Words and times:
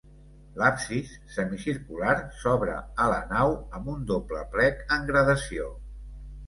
L'absis, 0.61 1.11
semicircular, 1.35 2.15
s'obre 2.39 2.79
a 3.05 3.11
la 3.15 3.21
nau 3.37 3.55
amb 3.81 3.95
un 3.97 4.05
doble 4.15 4.43
plec 4.57 4.85
en 4.99 5.09
gradació. 5.13 5.73